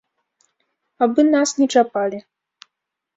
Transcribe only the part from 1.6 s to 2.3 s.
чапалі.